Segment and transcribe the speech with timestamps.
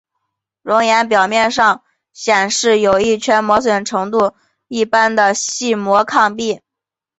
[0.63, 4.33] 熔岩表面之上显示有一圈磨损度
[4.67, 6.59] 一般的细薄坑壁。